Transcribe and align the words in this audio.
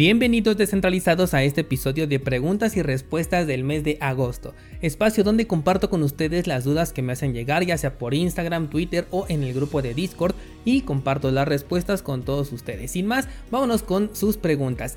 Bienvenidos 0.00 0.56
descentralizados 0.56 1.34
a 1.34 1.42
este 1.42 1.60
episodio 1.60 2.06
de 2.06 2.18
preguntas 2.18 2.74
y 2.74 2.80
respuestas 2.80 3.46
del 3.46 3.64
mes 3.64 3.84
de 3.84 3.98
agosto, 4.00 4.54
espacio 4.80 5.24
donde 5.24 5.46
comparto 5.46 5.90
con 5.90 6.02
ustedes 6.02 6.46
las 6.46 6.64
dudas 6.64 6.94
que 6.94 7.02
me 7.02 7.12
hacen 7.12 7.34
llegar 7.34 7.66
ya 7.66 7.76
sea 7.76 7.98
por 7.98 8.14
Instagram, 8.14 8.70
Twitter 8.70 9.06
o 9.10 9.26
en 9.28 9.42
el 9.42 9.52
grupo 9.52 9.82
de 9.82 9.92
Discord 9.92 10.34
y 10.64 10.80
comparto 10.80 11.30
las 11.30 11.46
respuestas 11.46 12.00
con 12.00 12.22
todos 12.22 12.50
ustedes. 12.50 12.92
Sin 12.92 13.04
más, 13.04 13.28
vámonos 13.50 13.82
con 13.82 14.16
sus 14.16 14.38
preguntas. 14.38 14.96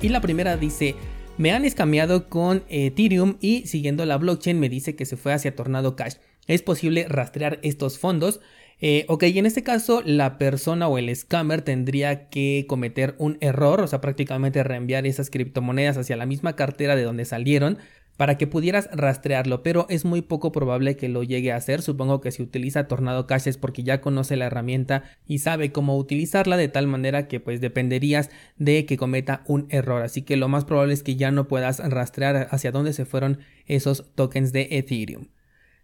Y 0.00 0.08
la 0.08 0.22
primera 0.22 0.56
dice, 0.56 0.94
me 1.36 1.52
han 1.52 1.66
escameado 1.66 2.30
con 2.30 2.64
Ethereum 2.70 3.36
y 3.42 3.66
siguiendo 3.66 4.06
la 4.06 4.16
blockchain 4.16 4.58
me 4.58 4.70
dice 4.70 4.96
que 4.96 5.04
se 5.04 5.18
fue 5.18 5.34
hacia 5.34 5.54
Tornado 5.54 5.96
Cash. 5.96 6.14
¿Es 6.46 6.62
posible 6.62 7.06
rastrear 7.08 7.60
estos 7.62 7.98
fondos? 7.98 8.40
Eh, 8.82 9.04
ok, 9.08 9.24
en 9.24 9.44
este 9.44 9.62
caso 9.62 10.02
la 10.04 10.38
persona 10.38 10.88
o 10.88 10.96
el 10.96 11.14
scammer 11.14 11.60
tendría 11.60 12.30
que 12.30 12.64
cometer 12.66 13.14
un 13.18 13.36
error, 13.40 13.82
o 13.82 13.86
sea, 13.86 14.00
prácticamente 14.00 14.62
reenviar 14.64 15.06
esas 15.06 15.28
criptomonedas 15.28 15.98
hacia 15.98 16.16
la 16.16 16.24
misma 16.24 16.56
cartera 16.56 16.96
de 16.96 17.02
donde 17.02 17.26
salieron 17.26 17.78
para 18.16 18.36
que 18.36 18.46
pudieras 18.46 18.88
rastrearlo, 18.92 19.62
pero 19.62 19.86
es 19.88 20.04
muy 20.04 20.20
poco 20.20 20.52
probable 20.52 20.96
que 20.96 21.08
lo 21.08 21.22
llegue 21.22 21.52
a 21.52 21.56
hacer. 21.56 21.80
Supongo 21.80 22.20
que 22.20 22.30
si 22.32 22.42
utiliza 22.42 22.86
Tornado 22.86 23.26
Cash 23.26 23.48
es 23.48 23.56
porque 23.56 23.82
ya 23.82 24.02
conoce 24.02 24.36
la 24.36 24.46
herramienta 24.46 25.04
y 25.26 25.38
sabe 25.38 25.72
cómo 25.72 25.96
utilizarla 25.96 26.58
de 26.58 26.68
tal 26.68 26.86
manera 26.86 27.28
que 27.28 27.40
pues 27.40 27.62
dependerías 27.62 28.28
de 28.58 28.84
que 28.84 28.98
cometa 28.98 29.42
un 29.46 29.66
error. 29.70 30.02
Así 30.02 30.20
que 30.20 30.36
lo 30.36 30.48
más 30.48 30.66
probable 30.66 30.92
es 30.92 31.02
que 31.02 31.16
ya 31.16 31.30
no 31.30 31.48
puedas 31.48 31.78
rastrear 31.78 32.48
hacia 32.50 32.72
dónde 32.72 32.92
se 32.92 33.06
fueron 33.06 33.38
esos 33.66 34.14
tokens 34.14 34.52
de 34.52 34.68
Ethereum. 34.72 35.28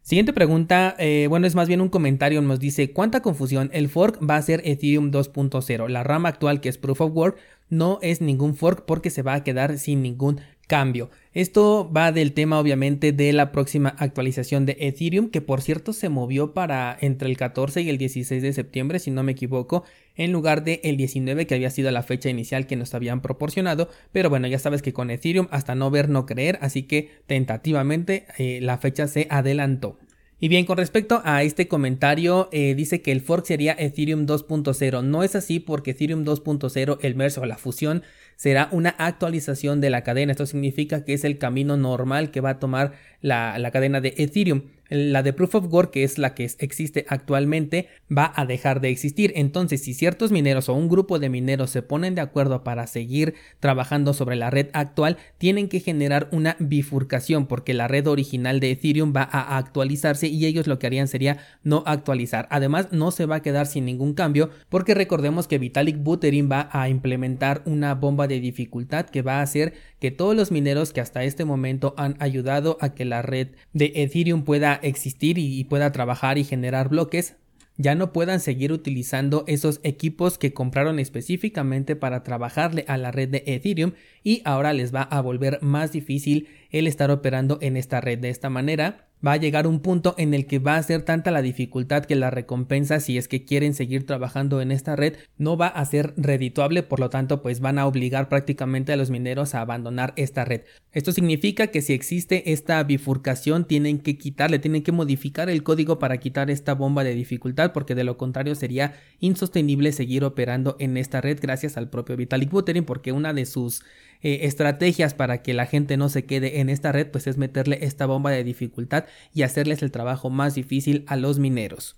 Siguiente 0.06 0.32
pregunta, 0.32 0.94
eh, 1.00 1.26
bueno, 1.28 1.48
es 1.48 1.56
más 1.56 1.66
bien 1.66 1.80
un 1.80 1.88
comentario, 1.88 2.40
nos 2.40 2.60
dice, 2.60 2.92
¿cuánta 2.92 3.22
confusión? 3.22 3.70
El 3.72 3.88
fork 3.88 4.20
va 4.22 4.36
a 4.36 4.42
ser 4.42 4.62
Ethereum 4.64 5.10
2.0. 5.10 5.88
La 5.88 6.04
rama 6.04 6.28
actual 6.28 6.60
que 6.60 6.68
es 6.68 6.78
Proof 6.78 7.00
of 7.00 7.10
Work 7.12 7.38
no 7.70 7.98
es 8.02 8.20
ningún 8.20 8.54
fork 8.54 8.84
porque 8.86 9.10
se 9.10 9.22
va 9.22 9.34
a 9.34 9.42
quedar 9.42 9.80
sin 9.80 10.02
ningún 10.02 10.40
cambio. 10.66 11.10
Esto 11.32 11.90
va 11.94 12.12
del 12.12 12.32
tema 12.32 12.58
obviamente 12.58 13.12
de 13.12 13.32
la 13.32 13.52
próxima 13.52 13.94
actualización 13.98 14.66
de 14.66 14.76
Ethereum, 14.80 15.30
que 15.30 15.40
por 15.40 15.60
cierto 15.60 15.92
se 15.92 16.08
movió 16.08 16.54
para 16.54 16.96
entre 17.00 17.28
el 17.28 17.36
14 17.36 17.82
y 17.82 17.90
el 17.90 17.98
16 17.98 18.42
de 18.42 18.52
septiembre, 18.52 18.98
si 18.98 19.10
no 19.10 19.22
me 19.22 19.32
equivoco, 19.32 19.84
en 20.16 20.32
lugar 20.32 20.64
de 20.64 20.80
el 20.82 20.96
19 20.96 21.46
que 21.46 21.54
había 21.54 21.70
sido 21.70 21.90
la 21.90 22.02
fecha 22.02 22.30
inicial 22.30 22.66
que 22.66 22.76
nos 22.76 22.94
habían 22.94 23.20
proporcionado. 23.20 23.90
Pero 24.12 24.30
bueno, 24.30 24.48
ya 24.48 24.58
sabes 24.58 24.82
que 24.82 24.92
con 24.92 25.10
Ethereum 25.10 25.48
hasta 25.50 25.74
no 25.74 25.90
ver, 25.90 26.08
no 26.08 26.26
creer, 26.26 26.58
así 26.62 26.84
que 26.84 27.10
tentativamente 27.26 28.26
eh, 28.38 28.60
la 28.62 28.78
fecha 28.78 29.06
se 29.06 29.26
adelantó. 29.30 29.98
Y 30.38 30.48
bien, 30.48 30.66
con 30.66 30.76
respecto 30.76 31.22
a 31.24 31.42
este 31.42 31.66
comentario, 31.66 32.50
eh, 32.52 32.74
dice 32.74 33.00
que 33.00 33.10
el 33.10 33.22
fork 33.22 33.46
sería 33.46 33.74
Ethereum 33.78 34.26
2.0. 34.26 35.02
No 35.02 35.22
es 35.22 35.34
así 35.34 35.60
porque 35.60 35.92
Ethereum 35.92 36.26
2.0, 36.26 36.98
el 37.00 37.14
merge 37.14 37.40
o 37.40 37.46
la 37.46 37.56
fusión, 37.56 38.02
será 38.36 38.68
una 38.70 38.90
actualización 38.90 39.80
de 39.80 39.90
la 39.90 40.02
cadena. 40.02 40.32
Esto 40.32 40.46
significa 40.46 41.04
que 41.04 41.14
es 41.14 41.24
el 41.24 41.38
camino 41.38 41.76
normal 41.76 42.30
que 42.30 42.40
va 42.40 42.50
a 42.50 42.58
tomar 42.58 42.92
la, 43.20 43.58
la 43.58 43.70
cadena 43.70 44.00
de 44.00 44.14
Ethereum. 44.16 44.62
La 44.88 45.24
de 45.24 45.32
Proof 45.32 45.56
of 45.56 45.72
Work, 45.72 45.90
que 45.90 46.04
es 46.04 46.16
la 46.16 46.34
que 46.34 46.44
existe 46.44 47.06
actualmente, 47.08 47.88
va 48.16 48.32
a 48.36 48.46
dejar 48.46 48.80
de 48.80 48.88
existir. 48.90 49.32
Entonces, 49.34 49.82
si 49.82 49.94
ciertos 49.94 50.30
mineros 50.30 50.68
o 50.68 50.74
un 50.74 50.88
grupo 50.88 51.18
de 51.18 51.28
mineros 51.28 51.70
se 51.70 51.82
ponen 51.82 52.14
de 52.14 52.20
acuerdo 52.20 52.62
para 52.62 52.86
seguir 52.86 53.34
trabajando 53.58 54.14
sobre 54.14 54.36
la 54.36 54.50
red 54.50 54.68
actual, 54.74 55.16
tienen 55.38 55.68
que 55.68 55.80
generar 55.80 56.28
una 56.30 56.56
bifurcación 56.60 57.46
porque 57.46 57.74
la 57.74 57.88
red 57.88 58.06
original 58.06 58.60
de 58.60 58.70
Ethereum 58.70 59.12
va 59.14 59.28
a 59.30 59.58
actualizarse 59.58 60.28
y 60.28 60.46
ellos 60.46 60.68
lo 60.68 60.78
que 60.78 60.86
harían 60.86 61.08
sería 61.08 61.38
no 61.64 61.82
actualizar. 61.84 62.46
Además, 62.52 62.92
no 62.92 63.10
se 63.10 63.26
va 63.26 63.36
a 63.36 63.42
quedar 63.42 63.66
sin 63.66 63.86
ningún 63.86 64.14
cambio 64.14 64.50
porque 64.68 64.94
recordemos 64.94 65.48
que 65.48 65.58
Vitalik 65.58 65.98
Buterin 65.98 66.48
va 66.50 66.68
a 66.70 66.88
implementar 66.88 67.62
una 67.64 67.96
bomba 67.96 68.25
de 68.26 68.40
dificultad 68.40 69.06
que 69.06 69.22
va 69.22 69.38
a 69.38 69.42
hacer 69.42 69.74
que 69.98 70.10
todos 70.10 70.34
los 70.36 70.50
mineros 70.50 70.92
que 70.92 71.00
hasta 71.00 71.24
este 71.24 71.44
momento 71.44 71.94
han 71.96 72.16
ayudado 72.18 72.78
a 72.80 72.94
que 72.94 73.04
la 73.04 73.22
red 73.22 73.48
de 73.72 73.92
Ethereum 73.94 74.44
pueda 74.44 74.74
existir 74.74 75.38
y 75.38 75.62
pueda 75.64 75.92
trabajar 75.92 76.38
y 76.38 76.44
generar 76.44 76.88
bloques, 76.88 77.36
ya 77.78 77.94
no 77.94 78.12
puedan 78.12 78.40
seguir 78.40 78.72
utilizando 78.72 79.44
esos 79.46 79.80
equipos 79.82 80.38
que 80.38 80.54
compraron 80.54 80.98
específicamente 80.98 81.94
para 81.94 82.22
trabajarle 82.22 82.84
a 82.88 82.96
la 82.96 83.12
red 83.12 83.28
de 83.28 83.42
Ethereum 83.46 83.92
y 84.22 84.40
ahora 84.44 84.72
les 84.72 84.94
va 84.94 85.02
a 85.02 85.20
volver 85.20 85.58
más 85.62 85.92
difícil 85.92 86.48
el 86.70 86.86
estar 86.86 87.10
operando 87.10 87.58
en 87.60 87.76
esta 87.76 88.00
red 88.00 88.18
de 88.18 88.30
esta 88.30 88.48
manera 88.48 89.05
va 89.24 89.32
a 89.32 89.36
llegar 89.36 89.66
un 89.66 89.80
punto 89.80 90.14
en 90.18 90.34
el 90.34 90.46
que 90.46 90.58
va 90.58 90.76
a 90.76 90.82
ser 90.82 91.02
tanta 91.02 91.30
la 91.30 91.42
dificultad 91.42 92.04
que 92.04 92.16
la 92.16 92.30
recompensa 92.30 93.00
si 93.00 93.18
es 93.18 93.28
que 93.28 93.44
quieren 93.44 93.74
seguir 93.74 94.06
trabajando 94.06 94.60
en 94.60 94.72
esta 94.72 94.96
red 94.96 95.16
no 95.38 95.56
va 95.56 95.68
a 95.68 95.84
ser 95.84 96.14
redituable. 96.16 96.82
Por 96.82 97.00
lo 97.00 97.10
tanto 97.10 97.42
pues 97.42 97.60
van 97.60 97.78
a 97.78 97.86
obligar 97.86 98.28
prácticamente 98.28 98.92
a 98.92 98.96
los 98.96 99.10
mineros 99.10 99.54
a 99.54 99.60
abandonar 99.60 100.12
esta 100.16 100.44
red. 100.44 100.62
Esto 100.92 101.12
significa 101.12 101.68
que 101.68 101.82
si 101.82 101.92
existe 101.92 102.52
esta 102.52 102.82
bifurcación 102.82 103.66
tienen 103.66 103.98
que 103.98 104.18
quitarle 104.18 104.58
tienen 104.58 104.82
que 104.82 104.92
modificar 104.92 105.48
el 105.48 105.62
código 105.62 105.98
para 105.98 106.18
quitar 106.18 106.50
esta 106.50 106.74
bomba 106.74 107.04
de 107.04 107.14
dificultad 107.14 107.72
porque 107.72 107.94
de 107.94 108.04
lo 108.04 108.16
contrario 108.16 108.54
sería 108.54 108.94
insostenible 109.20 109.92
seguir 109.92 110.24
operando 110.24 110.76
en 110.78 110.96
esta 110.96 111.20
red 111.20 111.38
gracias 111.40 111.76
al 111.76 111.88
propio 111.88 112.16
Vitalik 112.16 112.50
Buterin 112.50 112.84
porque 112.84 113.12
una 113.12 113.32
de 113.32 113.46
sus 113.46 113.82
eh, 114.22 114.40
estrategias 114.42 115.14
para 115.14 115.42
que 115.42 115.54
la 115.54 115.66
gente 115.66 115.96
no 115.96 116.08
se 116.08 116.24
quede 116.24 116.60
en 116.60 116.68
esta 116.68 116.92
red, 116.92 117.08
pues 117.10 117.26
es 117.26 117.36
meterle 117.36 117.78
esta 117.82 118.06
bomba 118.06 118.30
de 118.30 118.44
dificultad 118.44 119.04
y 119.32 119.42
hacerles 119.42 119.82
el 119.82 119.90
trabajo 119.90 120.30
más 120.30 120.54
difícil 120.54 121.04
a 121.06 121.16
los 121.16 121.38
mineros. 121.38 121.96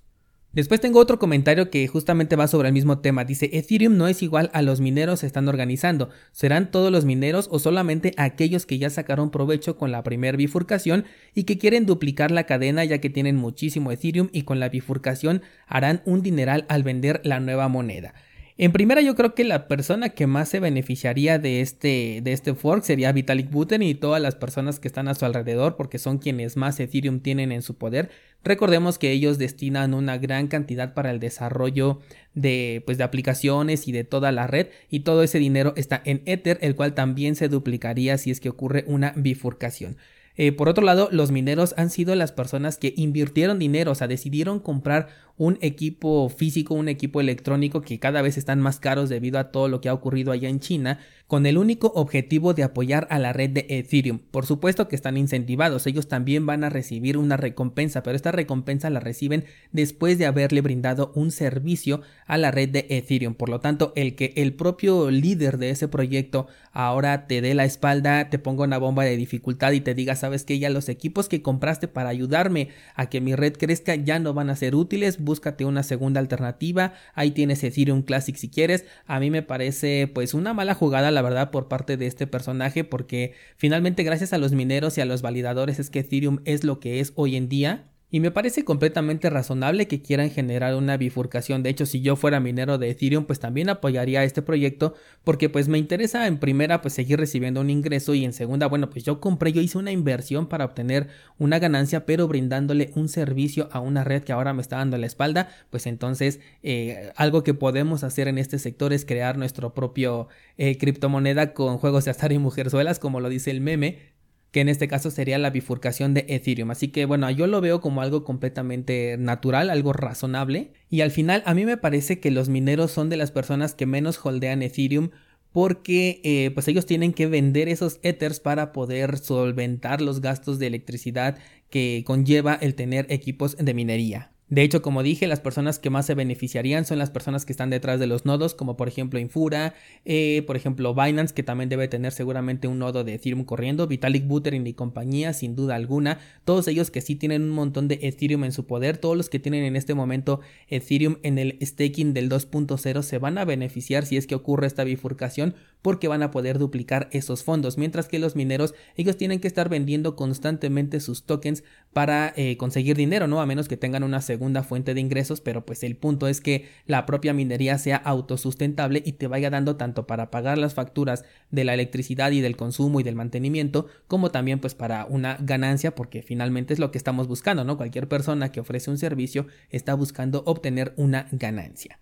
Después 0.53 0.81
tengo 0.81 0.99
otro 0.99 1.19
comentario 1.19 1.71
que 1.71 1.87
justamente 1.89 2.35
va 2.35 2.49
sobre 2.49 2.69
el 2.69 2.75
mismo 2.75 3.01
tema. 3.01 3.25
Dice, 3.25 3.51
Ethereum 3.53 3.99
no 3.99 4.09
es 4.09 4.23
igual 4.23 4.51
a 4.55 4.63
los 4.63 4.81
mineros 4.81 5.21
se 5.21 5.27
están 5.27 5.47
organizando. 5.47 6.09
¿Serán 6.33 6.71
todos 6.71 6.91
los 6.91 7.05
mineros 7.05 7.49
o 7.53 7.59
solamente 7.59 8.15
aquellos 8.17 8.65
que 8.65 8.79
ya 8.79 8.89
sacaron 8.89 9.31
provecho 9.31 9.77
con 9.77 9.93
la 9.93 10.03
primera 10.03 10.39
bifurcación 10.39 11.05
y 11.35 11.45
que 11.45 11.59
quieren 11.59 11.85
duplicar 11.85 12.31
la 12.31 12.45
cadena 12.45 12.83
ya 12.85 12.99
que 12.99 13.11
tienen 13.11 13.37
muchísimo 13.37 13.93
Ethereum 13.93 14.31
y 14.33 14.43
con 14.43 14.59
la 14.59 14.71
bifurcación 14.71 15.43
harán 15.67 16.01
un 16.07 16.23
dineral 16.23 16.65
al 16.71 16.83
vender 16.83 17.21
la 17.25 17.41
nueva 17.41 17.69
moneda? 17.69 18.15
En 18.61 18.73
primera, 18.73 19.01
yo 19.01 19.15
creo 19.15 19.37
que 19.37 19.45
la 19.45 19.69
persona 19.69 20.09
que 20.09 20.27
más 20.27 20.49
se 20.49 20.59
beneficiaría 20.59 21.39
de 21.39 21.61
este, 21.61 22.21
de 22.25 22.33
este 22.33 22.55
fork 22.55 22.83
sería 22.83 23.13
Vitalik 23.13 23.49
Buterin 23.53 23.89
y 23.89 23.95
todas 23.95 24.21
las 24.21 24.35
personas 24.35 24.81
que 24.81 24.89
están 24.89 25.07
a 25.07 25.15
su 25.15 25.25
alrededor, 25.25 25.77
porque 25.77 26.01
son 26.01 26.19
quienes 26.19 26.57
más 26.57 26.81
Ethereum 26.81 27.21
tienen 27.21 27.53
en 27.53 27.63
su 27.63 27.77
poder. 27.77 28.11
Recordemos 28.43 28.99
que 28.99 29.13
ellos 29.13 29.39
destinan 29.39 29.95
una 29.95 30.19
gran 30.19 30.49
cantidad 30.49 30.93
para 30.93 31.13
el 31.13 31.21
desarrollo 31.21 32.01
de, 32.35 32.83
pues, 32.85 32.99
de 32.99 33.05
aplicaciones 33.05 33.87
y 33.87 33.93
de 33.93 34.03
toda 34.03 34.33
la 34.33 34.49
red, 34.49 34.67
y 34.91 35.01
todo 35.01 35.23
ese 35.23 35.39
dinero 35.39 35.73
está 35.77 36.03
en 36.05 36.23
Ether, 36.27 36.59
el 36.61 36.75
cual 36.75 36.95
también 36.95 37.37
se 37.37 37.49
duplicaría 37.49 38.19
si 38.19 38.33
es 38.33 38.41
que 38.41 38.49
ocurre 38.49 38.83
una 38.89 39.13
bifurcación. 39.15 39.97
Eh, 40.41 40.53
por 40.53 40.69
otro 40.69 40.85
lado, 40.85 41.09
los 41.11 41.33
mineros 41.33 41.75
han 41.77 41.91
sido 41.91 42.15
las 42.15 42.31
personas 42.31 42.79
que 42.79 42.95
invirtieron 42.97 43.59
dinero, 43.59 43.91
o 43.91 43.95
sea, 43.97 44.07
decidieron 44.07 44.61
comprar 44.61 45.09
un 45.39 45.59
equipo 45.61 46.29
físico, 46.29 46.75
un 46.75 46.89
equipo 46.89 47.21
electrónico 47.21 47.81
que 47.81 47.99
cada 47.99 48.23
vez 48.23 48.37
están 48.37 48.61
más 48.61 48.81
caros 48.81 49.09
debido 49.09 49.39
a 49.39 49.51
todo 49.51 49.69
lo 49.69 49.81
que 49.81 49.89
ha 49.89 49.95
ocurrido 49.95 50.33
allá 50.33 50.49
en 50.49 50.61
China, 50.61 50.99
con 51.29 51.47
el 51.47 51.59
único 51.59 51.93
objetivo 51.95 52.55
de 52.55 52.63
apoyar 52.63 53.07
a 53.11 53.19
la 53.19 53.35
red 53.35 53.51
de 53.51 53.67
Ethereum. 53.69 54.19
Por 54.19 54.47
supuesto 54.47 54.89
que 54.89 54.97
están 54.97 55.17
incentivados, 55.19 55.87
ellos 55.87 56.09
también 56.09 56.47
van 56.47 56.65
a 56.65 56.71
recibir 56.71 57.19
una 57.19 57.37
recompensa, 57.37 58.03
pero 58.03 58.17
esta 58.17 58.33
recompensa 58.33 58.89
la 58.89 58.99
reciben 58.99 59.45
después 59.71 60.19
de 60.19 60.27
haberle 60.27 60.63
brindado 60.63 61.13
un 61.15 61.31
servicio 61.31 62.01
a 62.27 62.39
la 62.39 62.51
red 62.51 62.71
de 62.71 62.87
Ethereum. 62.89 63.35
Por 63.35 63.51
lo 63.51 63.61
tanto, 63.61 63.93
el 63.95 64.15
que 64.15 64.33
el 64.37 64.55
propio 64.55 65.11
líder 65.11 65.59
de 65.59 65.71
ese 65.71 65.87
proyecto 65.87 66.47
ahora 66.73 67.27
te 67.27 67.41
dé 67.43 67.55
la 67.55 67.65
espalda, 67.65 68.31
te 68.31 68.39
ponga 68.39 68.65
una 68.65 68.79
bomba 68.79 69.05
de 69.05 69.17
dificultad 69.17 69.73
y 69.73 69.81
te 69.81 69.95
diga, 69.95 70.17
sabes 70.17 70.45
que 70.45 70.59
ya 70.59 70.71
los 70.71 70.89
equipos 70.89 71.29
que 71.29 71.43
compraste 71.43 71.89
para 71.89 72.09
ayudarme 72.09 72.69
a 72.95 73.11
que 73.11 73.21
mi 73.21 73.35
red 73.35 73.53
crezca 73.53 73.95
ya 73.97 74.19
no 74.19 74.33
van 74.33 74.49
a 74.49 74.57
ser 74.57 74.75
útiles, 74.75 75.23
búscate 75.29 75.65
una 75.65 75.83
segunda 75.83 76.21
alternativa, 76.21 76.95
ahí 77.15 77.31
tienes 77.31 77.63
Ethereum 77.63 78.03
Classic 78.03 78.35
si 78.35 78.49
quieres, 78.49 78.87
a 79.07 79.21
mí 79.21 79.31
me 79.31 79.43
parece 79.43 80.11
pues 80.13 80.35
una 80.35 80.55
mala 80.55 80.75
jugada 80.75 81.11
la 81.11 81.23
verdad 81.23 81.51
por 81.51 81.69
parte 81.69 81.97
de 81.97 82.07
este 82.07 82.27
personaje 82.27 82.83
porque 82.83 83.35
finalmente 83.57 84.03
gracias 84.03 84.33
a 84.33 84.39
los 84.39 84.53
mineros 84.53 84.97
y 84.97 85.03
a 85.03 85.05
los 85.05 85.23
validadores 85.23 85.79
es 85.79 85.91
que 85.91 86.01
Ethereum 86.01 86.41
es 86.47 86.65
lo 86.65 86.81
que 86.81 87.01
es 87.01 87.13
hoy 87.15 87.37
en 87.37 87.49
día 87.49 87.85
y 88.11 88.21
me 88.21 88.31
parece 88.31 88.65
completamente 88.65 89.29
razonable 89.29 89.87
que 89.87 90.01
quieran 90.01 90.31
generar 90.31 90.75
una 90.75 90.97
bifurcación. 90.97 91.63
De 91.63 91.71
hecho, 91.71 91.85
si 91.85 92.01
yo 92.01 92.17
fuera 92.17 92.41
minero 92.41 92.79
de 92.79 92.91
Ethereum, 92.91 93.27
pues 93.27 93.39
también 93.39 93.69
apoyaría 93.69 94.25
este 94.25 94.41
proyecto 94.41 94.95
porque 95.25 95.51
pues 95.51 95.69
me 95.69 95.77
interesa 95.77 96.27
en 96.27 96.39
primera 96.39 96.81
pues 96.81 96.95
seguir 96.95 97.19
recibiendo 97.19 97.61
un 97.61 97.69
ingreso 97.69 98.15
y 98.15 98.25
en 98.25 98.33
segunda, 98.33 98.67
bueno, 98.67 98.89
pues 98.89 99.05
yo 99.05 99.21
compré, 99.21 99.53
yo 99.53 99.61
hice 99.61 99.77
una 99.77 99.93
inversión 99.93 100.49
para 100.49 100.65
obtener 100.65 101.09
una 101.37 101.59
ganancia, 101.59 102.07
pero 102.07 102.29
brindándole 102.29 102.91
un 102.95 103.09
servicio 103.09 103.69
a 103.73 103.81
una 103.81 104.05
red 104.05 104.25
que 104.25 104.33
ahora 104.33 104.55
me 104.55 104.63
está 104.63 104.77
dando 104.77 104.97
la 104.97 105.07
espalda, 105.07 105.51
pues 105.69 105.87
entonces 105.87 106.41
eh, 106.63 107.13
algo 107.17 107.45
que 107.45 107.53
podemos 107.53 108.05
hacer 108.05 108.29
en 108.29 108.39
este 108.39 108.59
sector 108.59 108.95
es 108.95 109.05
crear 109.05 109.37
nuestro 109.37 109.75
propio 109.75 110.29
eh, 110.57 110.79
criptomoneda 110.79 111.53
con 111.53 111.77
juegos 111.77 112.07
de 112.07 112.13
azar 112.13 112.33
y 112.33 112.39
mujerzuelas, 112.39 112.99
como 112.99 113.21
lo 113.21 113.29
dice 113.29 113.51
el 113.51 113.61
meme 113.61 114.18
que 114.51 114.61
en 114.61 114.69
este 114.69 114.89
caso 114.89 115.11
sería 115.11 115.39
la 115.39 115.51
bifurcación 115.51 116.15
de 116.15 116.25
Ethereum. 116.29 116.71
Así 116.71 116.89
que 116.89 117.05
bueno, 117.05 117.31
yo 117.31 117.47
lo 117.47 117.61
veo 117.61 117.81
como 117.81 118.01
algo 118.01 118.25
completamente 118.25 119.17
natural, 119.19 119.71
algo 119.71 119.93
razonable. 119.93 120.73
Y 120.89 121.03
al 121.03 121.11
final 121.11 121.43
a 121.47 121.55
mí 121.55 121.67
me 121.67 121.77
parece 121.77 122.21
que 122.21 122.31
los 122.31 122.49
mineros 122.49 122.91
son 122.91 123.11
de 123.11 123.17
las 123.17 123.31
personas 123.31 123.75
que 123.75 123.87
menos 123.87 124.19
holdean 124.25 124.63
Ethereum 124.63 125.11
porque 125.53 126.21
eh, 126.25 126.51
pues 126.53 126.69
ellos 126.69 126.87
tienen 126.87 127.13
que 127.13 127.27
vender 127.27 127.69
esos 127.69 128.01
ethers 128.03 128.41
para 128.41 128.73
poder 128.73 129.19
solventar 129.19 130.01
los 130.01 130.21
gastos 130.21 130.59
de 130.59 130.67
electricidad 130.67 131.39
que 131.71 132.05
conlleva 132.07 132.55
el 132.55 132.75
tener 132.75 133.07
equipos 133.11 133.57
de 133.57 133.75
minería. 133.75 134.31
De 134.51 134.63
hecho, 134.63 134.81
como 134.81 135.03
dije, 135.03 135.27
las 135.27 135.41
personas 135.41 135.79
que 135.79 135.91
más 135.91 136.07
se 136.07 136.15
beneficiarían 136.15 136.87
son 136.87 136.99
las 136.99 137.11
personas 137.11 137.45
que 137.45 137.53
están 137.53 137.69
detrás 137.69 138.01
de 138.01 138.07
los 138.07 138.25
nodos, 138.25 138.55
como 138.55 138.79
por 138.79 138.89
ejemplo 138.89 139.19
Infura, 139.19 139.75
eh, 140.07 140.43
por 140.47 140.57
ejemplo 140.57 140.95
Binance, 140.95 141.35
que 141.35 141.43
también 141.43 141.69
debe 141.69 141.87
tener 141.87 142.13
seguramente 142.13 142.67
un 142.67 142.79
nodo 142.79 143.05
de 143.05 143.15
Ethereum 143.15 143.45
corriendo, 143.45 143.87
Vitalik 143.87 144.27
Buterin 144.27 144.67
y 144.67 144.73
compañía, 144.73 145.35
sin 145.35 145.55
duda 145.55 145.75
alguna, 145.75 146.19
todos 146.45 146.67
ellos 146.67 146.91
que 146.91 147.03
sí 147.03 147.15
tienen 147.15 147.43
un 147.43 147.51
montón 147.51 147.89
de 147.89 147.99
Ethereum 148.01 148.45
en 148.45 148.53
su 148.53 148.67
poder, 148.67 148.97
todos 148.97 149.19
los 149.19 149.29
que 149.29 149.39
tienen 149.39 149.65
en 149.65 149.77
este 149.77 149.93
momento 149.93 150.41
Ethereum 150.69 151.19
en 151.23 151.39
el 151.39 151.59
staking 151.61 152.15
del 152.15 152.31
2.0 152.31 153.03
se 153.03 153.19
van 153.19 153.37
a 153.37 153.45
beneficiar 153.45 154.07
si 154.07 154.17
es 154.17 154.27
que 154.27 154.35
ocurre 154.35 154.67
esta 154.67 154.85
bifurcación 154.85 155.57
porque 155.83 156.09
van 156.09 156.23
a 156.23 156.31
poder 156.31 156.59
duplicar 156.59 157.09
esos 157.13 157.45
fondos, 157.45 157.79
mientras 157.79 158.09
que 158.09 158.19
los 158.19 158.35
mineros 158.35 158.75
ellos 158.97 159.17
tienen 159.17 159.41
que 159.41 159.49
estar 159.49 159.69
vendiendo 159.69 160.17
constantemente 160.17 161.01
sus 161.01 161.25
tokens 161.25 161.65
para 161.93 162.33
eh, 162.37 162.57
conseguir 162.57 162.97
dinero, 162.97 163.27
¿no? 163.27 163.41
A 163.41 163.47
menos 163.47 163.69
que 163.69 163.77
tengan 163.77 164.05
una 164.05 164.21
segunda 164.21 164.63
fuente 164.63 164.95
de 164.95 165.01
ingresos, 165.01 165.41
pero 165.41 165.65
pues 165.65 165.83
el 165.83 165.97
punto 165.97 166.29
es 166.29 166.41
que 166.41 166.69
la 166.87 167.07
propia 167.07 167.33
minería 167.33 167.79
sea 167.79 167.97
autosustentable 167.97 169.03
y 169.05 169.13
te 169.13 169.27
vaya 169.27 169.51
dando 169.51 169.77
tanto 169.77 170.07
para 170.07 170.31
pagar 170.31 170.59
las 170.59 170.75
facturas 170.75 171.25
de 171.51 171.65
la 171.65 171.75
electricidad 171.75 172.31
y 172.31 172.41
del 172.41 172.57
consumo 172.57 173.01
y 173.01 173.03
del 173.03 173.15
mantenimiento, 173.15 173.87
como 174.07 174.31
también 174.31 174.61
pues 174.61 174.75
para 174.75 175.07
una 175.07 175.39
ganancia, 175.41 175.95
porque 175.95 176.23
finalmente 176.23 176.75
es 176.75 176.79
lo 176.79 176.91
que 176.91 176.99
estamos 176.99 177.27
buscando, 177.27 177.65
¿no? 177.65 177.77
Cualquier 177.77 178.09
persona 178.09 178.53
que 178.53 178.61
ofrece 178.61 178.91
un 178.91 178.99
servicio 178.99 179.47
está 179.71 179.95
buscando 179.95 180.43
obtener 180.47 180.93
una 180.97 181.27
ganancia. 181.33 181.99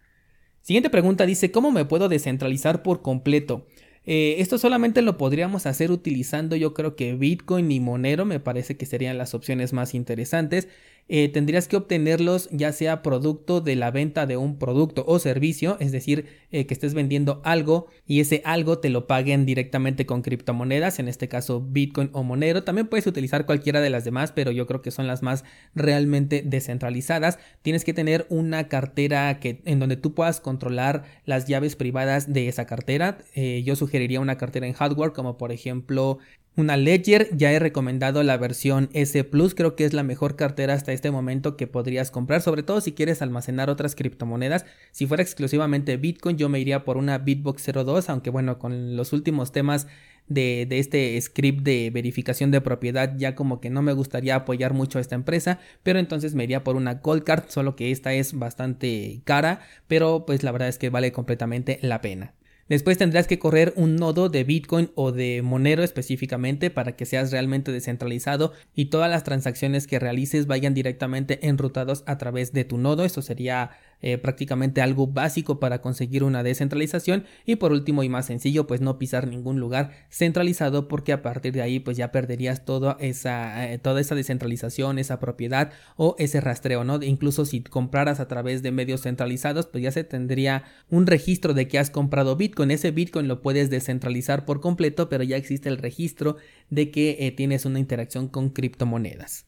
Siguiente 0.67 0.91
pregunta 0.91 1.27
dice, 1.27 1.53
¿cómo 1.53 1.71
me 1.71 1.85
puedo 1.85 2.09
descentralizar 2.09 2.83
por 2.83 3.01
completo? 3.01 3.67
Eh, 4.07 4.37
esto 4.39 4.57
solamente 4.57 5.03
lo 5.03 5.19
podríamos 5.19 5.67
hacer 5.67 5.91
utilizando 5.91 6.55
yo 6.55 6.75
creo 6.75 6.95
que 6.95 7.15
Bitcoin 7.15 7.71
y 7.73 7.81
Monero 7.81 8.25
me 8.25 8.39
parece 8.39 8.77
que 8.77 8.87
serían 8.87 9.19
las 9.19 9.35
opciones 9.35 9.73
más 9.73 9.95
interesantes. 9.95 10.69
Eh, 11.09 11.29
tendrías 11.29 11.69
que 11.69 11.77
obtenerlos 11.77 12.49
ya 12.51 12.73
sea 12.73 13.03
producto 13.03 13.61
de 13.61 13.77
la 13.77 13.93
venta 13.93 14.27
de 14.27 14.37
un 14.37 14.59
producto 14.59 15.05
o 15.07 15.21
servicio, 15.21 15.77
es 15.79 15.93
decir, 15.93 16.27
eh, 16.51 16.67
que 16.67 16.75
estés 16.75 16.95
vendiendo 16.95 17.41
algo 17.45 17.87
y 18.07 18.21
ese 18.21 18.43
algo 18.45 18.79
te 18.79 18.91
lo 18.91 19.07
paguen 19.07 19.47
directamente 19.47 20.05
con 20.05 20.23
criptomonedas, 20.23 20.99
en 20.99 21.07
este 21.07 21.29
caso 21.29 21.61
Bitcoin 21.61 22.11
o 22.13 22.25
Monero. 22.25 22.65
También 22.65 22.89
puedes 22.89 23.07
utilizar 23.07 23.47
cualquiera 23.47 23.81
de 23.81 23.91
las 23.91 24.05
demás, 24.05 24.33
pero 24.33 24.51
yo 24.51 24.67
creo 24.67 24.83
que 24.83 24.91
son 24.91 25.07
las 25.07 25.23
más 25.23 25.45
realmente 25.75 26.43
descentralizadas. 26.45 27.39
Tienes 27.63 27.85
que 27.85 27.95
tener 27.95 28.27
una 28.29 28.69
cartera 28.69 29.39
que, 29.39 29.63
en 29.65 29.79
donde 29.79 29.97
tú 29.97 30.13
puedas 30.13 30.41
controlar 30.41 31.05
las 31.25 31.47
llaves 31.47 31.77
privadas 31.77 32.33
de 32.33 32.49
esa 32.49 32.67
cartera. 32.67 33.19
Eh, 33.35 33.63
yo 33.65 33.77
sugeriría 33.77 34.21
una 34.21 34.39
cartera 34.39 34.67
en 34.67 34.73
hardware 34.73 35.13
como 35.13 35.39
por 35.39 35.53
ejemplo 35.53 36.19
una 36.57 36.79
Ledger, 36.79 37.29
ya 37.37 37.53
he 37.53 37.59
recomendado 37.59 38.23
la 38.23 38.39
versión 38.39 38.89
S 38.95 39.23
Plus, 39.25 39.55
creo 39.55 39.77
que 39.77 39.85
es 39.85 39.93
la 39.93 40.03
mejor 40.03 40.37
cartera 40.37 40.73
hasta 40.73 40.95
este 40.97 41.13
momento 41.13 41.57
que 41.57 41.67
podrías 41.67 42.11
comprar, 42.11 42.43
sobre 42.43 42.63
todo 42.63 42.81
si 42.81 42.93
quieres 42.93 43.23
almacenar 43.23 43.71
otras 43.71 43.95
criptomonedas. 43.95 44.67
Si 44.91 45.07
fuera 45.07 45.23
exclusivamente 45.23 45.97
Bitcoin, 45.97 46.37
yo 46.37 46.49
me 46.49 46.59
iría 46.59 46.85
por 46.85 46.97
una 46.97 47.19
Bitbox 47.19 47.71
02, 47.73 48.11
aunque 48.11 48.31
bueno, 48.31 48.59
con 48.59 48.97
los 48.97 49.13
últimos 49.13 49.53
temas 49.53 49.87
de, 50.29 50.67
de, 50.69 50.79
este 50.79 51.21
script 51.21 51.63
de 51.63 51.91
verificación 51.91 52.51
de 52.51 52.61
propiedad 52.61 53.17
ya 53.17 53.35
como 53.35 53.61
que 53.61 53.71
no 53.71 53.83
me 53.83 53.93
gustaría 53.93 54.35
apoyar 54.35 54.75
mucho 54.75 54.99
a 54.99 55.01
esta 55.01 55.15
empresa 55.15 55.61
pero 55.85 56.01
entonces 56.01 56.35
me 56.35 56.43
iría 56.43 56.65
por 56.65 56.75
una 56.75 56.95
Gold 56.95 57.23
Card 57.23 57.45
solo 57.49 57.77
que 57.77 57.93
esta 57.93 58.13
es 58.13 58.37
bastante 58.37 59.21
cara 59.25 59.61
pero 59.87 60.27
pues 60.27 60.43
la 60.43 60.51
verdad 60.51 60.67
es 60.69 60.79
que 60.79 60.91
vale 60.91 61.13
completamente 61.13 61.79
la 61.81 62.01
pena 62.01 62.35
Después 62.69 62.99
tendrás 62.99 63.29
que 63.29 63.39
correr 63.39 63.73
un 63.77 63.95
nodo 63.95 64.29
de 64.29 64.43
Bitcoin 64.43 64.91
o 64.97 65.13
de 65.13 65.41
Monero 65.43 65.85
específicamente 65.85 66.69
para 66.71 66.97
que 66.97 67.07
seas 67.07 67.31
realmente 67.31 67.71
descentralizado 67.71 68.53
y 68.75 68.87
todas 68.87 69.09
las 69.09 69.23
transacciones 69.23 69.87
que 69.87 70.01
realices 70.01 70.49
vayan 70.49 70.75
directamente 70.75 71.47
enrutados 71.47 72.03
a 72.07 72.19
través 72.19 72.53
de 72.53 72.65
tu 72.65 72.77
nodo. 72.79 73.05
Esto 73.05 73.23
sería 73.23 73.71
eh, 74.03 74.19
prácticamente 74.19 74.83
algo 74.83 75.07
básico 75.07 75.59
para 75.59 75.81
conseguir 75.81 76.25
una 76.25 76.43
descentralización 76.43 77.25
y 77.45 77.57
por 77.57 77.73
último 77.73 78.03
y 78.03 78.09
más 78.09 78.27
sencillo 78.27 78.67
pues 78.67 78.81
no 78.81 78.99
pisar 78.99 79.27
ningún 79.27 79.59
lugar 79.59 79.93
centralizado 80.11 80.89
porque 80.89 81.13
a 81.13 81.23
partir 81.23 81.53
de 81.53 81.63
ahí 81.63 81.81
pues 81.81 81.97
ya 81.97 82.13
perderías 82.13 82.65
toda 82.65 82.97
esa, 83.01 83.73
eh, 83.73 83.79
toda 83.79 84.01
esa 84.01 84.15
descentralización, 84.15 84.99
esa 84.99 85.19
propiedad 85.19 85.73
o 85.97 86.15
ese 86.19 86.41
rastreo, 86.41 86.85
¿no? 86.85 87.03
Incluso 87.03 87.45
si 87.45 87.63
compraras 87.63 88.21
a 88.21 88.29
través 88.29 88.63
de 88.63 88.73
medios 88.73 89.03
centralizados 89.03 89.67
pues 89.67 89.83
ya 89.83 89.93
se 89.93 90.05
tendría 90.05 90.65
un 90.91 91.07
registro 91.07 91.55
de 91.55 91.69
que 91.69 91.79
has 91.79 91.91
comprado 91.91 92.37
Bitcoin, 92.37 92.71
ese 92.71 92.91
Bitcoin 92.91 93.29
lo 93.29 93.43
puedes 93.43 93.71
descentralizar 93.71 94.45
por 94.45 94.61
completo 94.61 95.09
pero 95.09 95.25
ya 95.25 95.37
existe 95.37 95.69
el 95.69 95.79
registro 95.79 96.37
de 96.71 96.91
que 96.91 97.17
eh, 97.21 97.33
tienes 97.33 97.65
una 97.65 97.79
interacción 97.79 98.29
con 98.29 98.51
criptomonedas. 98.51 99.46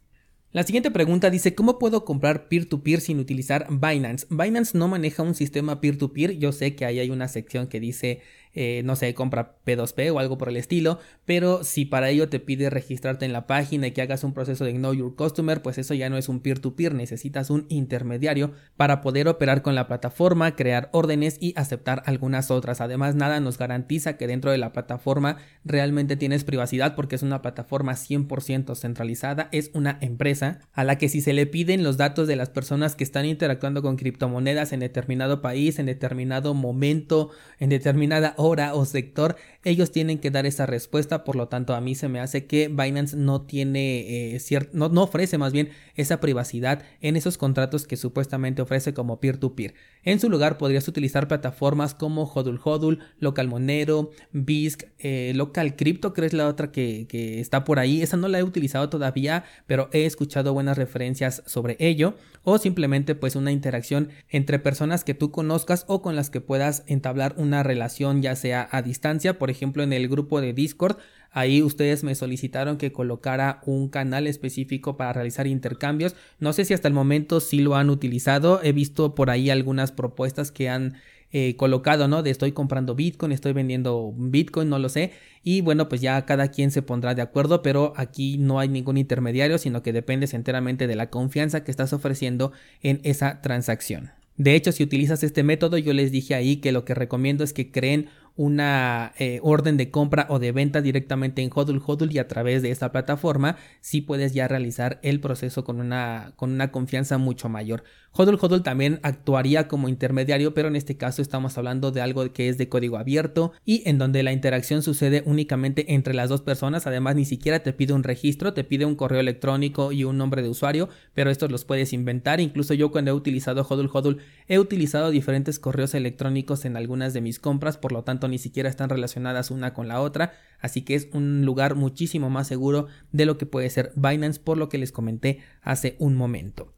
La 0.51 0.63
siguiente 0.63 0.91
pregunta 0.91 1.29
dice, 1.29 1.55
¿cómo 1.55 1.79
puedo 1.79 2.07
comprar 2.07 2.49
peer-to-peer 2.49 3.03
sin 3.03 3.19
utilizar 3.19 3.67
Binance? 3.69 4.27
Binance 4.31 4.79
no 4.79 4.89
maneja 4.89 5.23
un 5.23 5.35
sistema 5.35 5.83
peer-to-peer, 5.83 6.39
yo 6.39 6.53
sé 6.53 6.75
que 6.75 6.87
ahí 6.87 7.01
hay 7.01 7.11
una 7.11 7.29
sección 7.29 7.67
que 7.67 7.81
dice 7.81 8.23
eh, 8.61 8.83
no 8.83 8.97
sé, 8.97 9.15
compra 9.15 9.55
P2P 9.65 10.13
o 10.13 10.19
algo 10.19 10.37
por 10.37 10.49
el 10.49 10.57
estilo, 10.57 10.99
pero 11.25 11.63
si 11.63 11.85
para 11.85 12.11
ello 12.11 12.29
te 12.29 12.41
pide 12.41 12.71
registrarte 12.71 13.25
en 13.25 13.33
la 13.33 13.47
página 13.47 13.87
y 13.87 13.93
que 13.93 14.03
hagas 14.03 14.25
un 14.25 14.35
proceso 14.35 14.65
de 14.65 14.73
Know 14.73 14.95
Your 14.95 15.15
Customer, 15.15 15.63
pues 15.63 15.79
eso 15.79 15.95
ya 15.95 16.11
no 16.11 16.17
es 16.17 16.29
un 16.29 16.41
peer-to-peer, 16.41 16.93
necesitas 16.93 17.51
un 17.51 17.67
intermediario 17.69 18.51
para 18.77 19.01
poder 19.01 19.29
operar 19.29 19.63
con 19.63 19.77
la 19.77 19.87
plataforma, 19.87 20.57
crear 20.57 20.89
órdenes 20.93 21.37
y 21.41 21.53
aceptar 21.57 22.03
algunas 22.05 22.51
otras. 22.51 22.81
Además, 22.81 23.15
nada 23.15 23.39
nos 23.39 23.59
garantiza 23.59 24.17
que 24.17 24.27
dentro 24.27 24.51
de 24.51 24.59
la 24.59 24.73
plataforma 24.73 25.37
realmente 25.65 26.17
tienes 26.17 26.43
privacidad 26.43 26.97
porque 26.97 27.15
es 27.15 27.23
una 27.23 27.43
plataforma 27.43 27.93
100% 27.93 28.75
centralizada, 28.75 29.51
es 29.53 29.71
una 29.73 29.99
empresa 30.01 30.59
a 30.73 30.83
la 30.83 30.99
que 30.99 31.09
si 31.09 31.21
se 31.21 31.33
le 31.33 31.47
piden 31.47 31.85
los 31.85 31.97
datos 31.97 32.27
de 32.27 32.35
las 32.35 32.51
personas 32.51 32.97
que 32.97 33.05
están 33.05 33.25
interactuando 33.25 33.83
con 33.83 33.95
criptomonedas 33.95 34.73
en 34.73 34.81
determinado 34.81 35.43
país, 35.43 35.79
en 35.79 35.87
determinado 35.87 36.55
momento, 36.55 37.31
en 37.61 37.69
determinada 37.69 38.35
hora, 38.37 38.48
o 38.49 38.85
sector, 38.85 39.37
ellos 39.65 39.91
tienen 39.91 40.19
que 40.19 40.31
dar 40.31 40.47
esa 40.47 40.67
respuesta, 40.67 41.25
por 41.25 41.37
lo 41.37 41.49
tanto 41.49 41.75
a 41.75 41.81
mí 41.81 41.95
se 41.95 42.09
me 42.09 42.21
hace 42.21 42.47
que 42.47 42.69
Binance 42.69 43.17
no 43.17 43.43
tiene 43.43 44.35
eh, 44.35 44.41
no, 44.73 44.89
no, 44.89 45.03
ofrece 45.03 45.39
más 45.39 45.53
bien 45.53 45.71
esa 45.95 46.21
privacidad 46.21 46.83
en 47.01 47.17
esos 47.17 47.39
contratos 47.39 47.87
que 47.87 47.97
supuestamente 47.97 48.63
ofrece 48.63 48.95
como 48.95 49.21
peer-to-peer. 49.21 49.75
En 50.03 50.21
su 50.21 50.31
lugar 50.31 50.59
podrías 50.59 50.89
utilizar 50.89 51.29
plataformas 51.29 51.95
como 51.95 52.25
Hodul 52.25 52.61
Hodul, 52.63 53.01
Local 53.19 53.49
Monero, 53.49 54.11
BISC, 54.33 54.87
eh, 54.99 55.33
Local 55.35 55.77
Crypto, 55.77 56.13
que 56.13 56.25
es 56.25 56.33
la 56.33 56.49
otra 56.49 56.73
que, 56.73 57.07
que 57.09 57.41
está 57.41 57.65
por 57.65 57.79
ahí, 57.79 58.03
esa 58.03 58.17
no 58.17 58.29
la 58.29 58.39
he 58.39 58.43
utilizado 58.43 58.89
todavía, 58.89 59.45
pero 59.67 59.91
he 59.93 60.07
escuchado 60.07 60.55
buenas 60.55 60.79
referencias 60.79 61.43
sobre 61.47 61.77
ello, 61.79 62.15
o 62.45 62.59
simplemente 62.59 63.15
pues 63.15 63.37
una 63.37 63.53
interacción 63.53 64.09
entre 64.31 64.59
personas 64.59 65.05
que 65.05 65.15
tú 65.15 65.31
conozcas 65.31 65.85
o 65.89 66.01
con 66.01 66.17
las 66.17 66.31
que 66.31 66.41
puedas 66.41 66.85
entablar 66.87 67.35
una 67.37 67.63
relación 67.63 68.23
ya 68.23 68.28
sea 68.37 68.69
a 68.71 68.83
distancia, 68.83 69.39
por 69.39 69.51
ejemplo 69.51 69.83
en 69.83 69.93
el 69.93 70.09
grupo 70.09 70.41
de 70.41 70.53
Discord, 70.53 70.99
ahí 71.31 71.63
ustedes 71.63 72.05
me 72.05 72.15
solicitaron 72.15 72.79
que 72.79 72.93
colocara 72.93 73.61
un 73.67 73.89
canal 73.89 74.27
específico 74.27 74.97
para 74.97 75.13
realizar 75.13 75.47
intercambios, 75.47 76.17
no 76.39 76.53
sé 76.53 76.65
si 76.65 76.75
hasta 76.75 76.89
el 76.89 76.95
momento 76.95 77.41
sí 77.41 77.61
lo 77.61 77.77
han 77.77 77.91
utilizado, 77.91 78.61
he 78.63 78.73
visto 78.73 79.15
por 79.15 79.31
ahí 79.31 79.51
algunas 79.51 79.93
propuestas 79.93 80.51
que 80.51 80.69
han 80.69 80.97
eh, 81.31 81.57
colocado, 81.57 82.09
¿no? 82.09 82.23
De 82.23 82.31
estoy 82.31 82.53
comprando 82.53 82.95
Bitcoin, 82.95 83.33
estoy 83.33 83.53
vendiendo 83.53 84.15
Bitcoin, 84.17 84.71
no 84.71 84.79
lo 84.79 84.89
sé. 84.89 85.13
Y 85.43 85.61
bueno, 85.61 85.87
pues 85.91 86.01
ya 86.01 86.25
cada 86.25 86.49
quien 86.49 86.71
se 86.71 86.81
pondrá 86.81 87.15
de 87.15 87.21
acuerdo, 87.21 87.61
pero 87.61 87.93
aquí 87.97 88.39
no 88.39 88.59
hay 88.61 88.69
ningún 88.69 88.97
intermediario, 88.97 89.59
sino 89.59 89.83
que 89.83 89.93
dependes 89.93 90.33
enteramente 90.33 90.87
de 90.87 90.97
la 90.97 91.11
confianza 91.11 91.65
que 91.65 91.71
estás 91.71 91.93
ofreciendo 91.93 92.53
en 92.83 93.01
esa 93.05 93.43
transacción. 93.43 94.11
De 94.39 94.55
hecho, 94.55 94.71
si 94.71 94.85
utilizas 94.85 95.25
este 95.25 95.43
método, 95.43 95.79
yo 95.79 95.93
les 95.93 96.13
dije 96.13 96.37
ahí 96.37 96.57
que 96.59 96.73
lo 96.73 96.85
que 96.85 96.95
recomiendo 96.95 97.43
es 97.43 97.53
que 97.53 97.73
creen 97.73 98.09
una 98.37 99.15
eh, 99.19 99.41
orden 99.43 99.77
de 99.77 99.91
compra 99.91 100.27
o 100.31 100.39
de 100.39 100.53
venta 100.53 100.81
directamente 100.81 101.43
en 101.43 101.51
Hodul 101.53 101.83
Hodul 101.85 102.13
y 102.13 102.19
a 102.19 102.29
través 102.29 102.63
de 102.63 102.71
esta 102.71 102.93
plataforma, 102.93 103.57
sí 103.81 104.01
puedes 104.01 104.33
ya 104.35 104.47
realizar 104.47 105.01
el 105.03 105.19
proceso 105.19 105.65
con 105.65 105.81
una, 105.81 106.35
con 106.37 106.53
una 106.53 106.71
confianza 106.71 107.19
mucho 107.19 107.49
mayor. 107.49 107.83
Hodul 108.13 108.39
Hodul 108.41 108.63
también 108.63 108.99
actuaría 109.03 109.69
como 109.69 109.89
intermediario, 109.89 110.53
pero 110.53 110.69
en 110.69 110.77
este 110.77 110.97
caso 110.97 111.23
estamos 111.23 111.57
hablando 111.57 111.93
de 111.93 112.01
algo 112.01 112.33
que 112.33 112.49
es 112.49 112.59
de 112.59 112.69
código 112.69 112.97
abierto 112.97 113.53
y 113.65 113.89
en 113.89 113.99
donde 113.99 114.25
la 114.25 114.33
interacción 114.33 114.83
sucede 114.83 115.23
únicamente 115.25 115.95
entre 115.95 116.15
las 116.15 116.29
dos 116.29 116.43
personas. 116.43 116.87
Además, 116.87 117.15
ni 117.15 117.25
siquiera 117.25 117.61
te 117.61 117.73
pide 117.73 117.93
un 117.93 118.03
registro, 118.03 118.55
te 118.55 118.65
pide 118.65 118.87
un 118.87 118.97
correo 118.97 119.21
electrónico 119.21 119.93
y 119.93 120.03
un 120.03 120.19
nombre 120.19 120.43
de 120.43 120.49
usuario, 120.49 120.89
pero 121.15 121.31
estos 121.31 121.53
los 121.53 121.65
puedes 121.65 121.93
inventar. 121.93 122.41
Incluso 122.41 122.75
yo 122.75 122.91
cuando 122.91 123.13
he 123.13 123.15
utilizado 123.15 123.63
Hodul 123.69 123.91
Hodul 123.93 124.19
he 124.49 124.59
utilizado 124.59 125.11
diferentes 125.11 125.59
correos 125.59 125.95
electrónicos 125.95 126.65
en 126.65 126.77
algunas 126.77 127.13
de 127.13 127.21
mis 127.21 127.39
compras, 127.39 127.77
por 127.77 127.93
lo 127.93 128.03
tanto 128.03 128.27
ni 128.27 128.39
siquiera 128.39 128.69
están 128.69 128.89
relacionadas 128.89 129.51
una 129.51 129.75
con 129.75 129.87
la 129.87 130.01
otra, 130.01 130.33
así 130.61 130.83
que 130.83 130.95
es 130.95 131.09
un 131.13 131.45
lugar 131.45 131.77
muchísimo 131.77 132.31
más 132.31 132.49
seguro 132.49 132.89
de 133.13 133.27
lo 133.27 133.39
que 133.39 133.47
puede 133.47 133.71
ser 133.71 133.93
Binance 133.95 134.41
por 134.41 134.59
lo 134.59 134.69
que 134.69 134.79
les 134.79 134.93
comenté 134.93 135.41
hace 135.63 135.97
un 135.99 136.17
momento. 136.17 136.78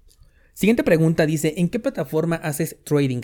Siguiente 0.61 0.85
pregunta 0.85 1.25
dice, 1.25 1.55
¿en 1.57 1.71
qué 1.71 1.81
plataforma 1.81 2.37
haces 2.37 2.77
trading? 2.85 3.23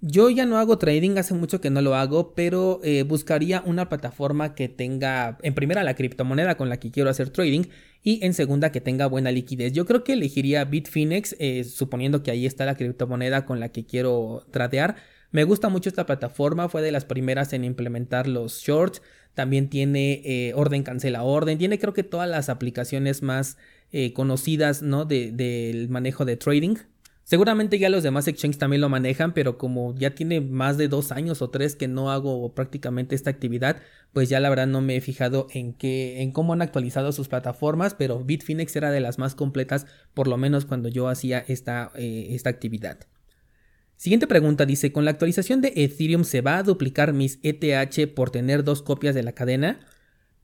Yo 0.00 0.30
ya 0.30 0.46
no 0.46 0.56
hago 0.56 0.78
trading, 0.78 1.18
hace 1.18 1.34
mucho 1.34 1.60
que 1.60 1.68
no 1.68 1.82
lo 1.82 1.94
hago, 1.94 2.32
pero 2.34 2.80
eh, 2.82 3.02
buscaría 3.02 3.62
una 3.66 3.90
plataforma 3.90 4.54
que 4.54 4.70
tenga, 4.70 5.36
en 5.42 5.52
primera, 5.52 5.84
la 5.84 5.94
criptomoneda 5.94 6.56
con 6.56 6.70
la 6.70 6.80
que 6.80 6.90
quiero 6.90 7.10
hacer 7.10 7.28
trading 7.28 7.64
y 8.02 8.24
en 8.24 8.32
segunda, 8.32 8.72
que 8.72 8.80
tenga 8.80 9.06
buena 9.06 9.30
liquidez. 9.30 9.74
Yo 9.74 9.84
creo 9.84 10.02
que 10.02 10.14
elegiría 10.14 10.64
Bitfinex, 10.64 11.36
eh, 11.38 11.64
suponiendo 11.64 12.22
que 12.22 12.30
ahí 12.30 12.46
está 12.46 12.64
la 12.64 12.74
criptomoneda 12.74 13.44
con 13.44 13.60
la 13.60 13.68
que 13.68 13.84
quiero 13.84 14.46
tradear. 14.50 14.96
Me 15.30 15.44
gusta 15.44 15.68
mucho 15.68 15.90
esta 15.90 16.06
plataforma, 16.06 16.70
fue 16.70 16.80
de 16.80 16.90
las 16.90 17.04
primeras 17.04 17.52
en 17.52 17.64
implementar 17.64 18.26
los 18.26 18.62
shorts, 18.62 19.02
también 19.34 19.68
tiene 19.68 20.22
eh, 20.24 20.52
orden 20.54 20.84
cancela 20.84 21.22
orden, 21.22 21.58
tiene 21.58 21.78
creo 21.78 21.92
que 21.92 22.02
todas 22.02 22.30
las 22.30 22.48
aplicaciones 22.48 23.22
más 23.22 23.58
conocidas 24.14 24.82
¿no? 24.82 25.04
del 25.04 25.88
manejo 25.88 26.24
de 26.24 26.36
trading. 26.36 26.76
Seguramente 27.28 27.78
ya 27.78 27.90
los 27.90 28.02
demás 28.02 28.26
exchanges 28.26 28.56
también 28.56 28.80
lo 28.80 28.88
manejan, 28.88 29.34
pero 29.34 29.58
como 29.58 29.94
ya 29.94 30.14
tiene 30.14 30.40
más 30.40 30.78
de 30.78 30.88
dos 30.88 31.12
años 31.12 31.42
o 31.42 31.50
tres 31.50 31.76
que 31.76 31.86
no 31.86 32.10
hago 32.10 32.54
prácticamente 32.54 33.14
esta 33.14 33.28
actividad, 33.28 33.82
pues 34.14 34.30
ya 34.30 34.40
la 34.40 34.48
verdad 34.48 34.66
no 34.66 34.80
me 34.80 34.96
he 34.96 35.02
fijado 35.02 35.46
en 35.50 35.74
qué, 35.74 36.22
en 36.22 36.32
cómo 36.32 36.54
han 36.54 36.62
actualizado 36.62 37.12
sus 37.12 37.28
plataformas, 37.28 37.92
pero 37.92 38.24
Bitfinex 38.24 38.74
era 38.76 38.90
de 38.90 39.00
las 39.00 39.18
más 39.18 39.34
completas, 39.34 39.84
por 40.14 40.26
lo 40.26 40.38
menos 40.38 40.64
cuando 40.64 40.88
yo 40.88 41.06
hacía 41.06 41.44
esta, 41.46 41.92
eh, 41.96 42.28
esta 42.30 42.48
actividad. 42.48 43.00
Siguiente 43.98 44.26
pregunta 44.26 44.64
dice, 44.64 44.90
¿con 44.90 45.04
la 45.04 45.10
actualización 45.10 45.60
de 45.60 45.74
Ethereum 45.76 46.24
se 46.24 46.40
va 46.40 46.56
a 46.56 46.62
duplicar 46.62 47.12
mis 47.12 47.40
ETH 47.42 48.14
por 48.14 48.30
tener 48.30 48.64
dos 48.64 48.80
copias 48.80 49.14
de 49.14 49.22
la 49.22 49.32
cadena? 49.32 49.80